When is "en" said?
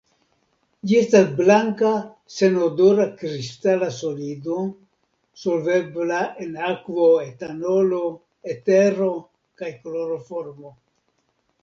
6.47-6.57